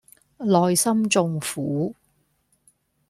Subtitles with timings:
[0.39, 1.93] 內心縱苦